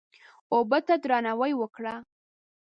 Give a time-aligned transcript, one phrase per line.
[0.53, 1.95] اوبه ته درناوی وکړه.